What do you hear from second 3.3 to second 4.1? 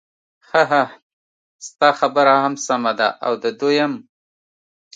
د دوی هم.